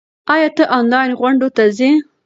[0.33, 1.91] ایا ته آنلاین غونډو ته ځې؟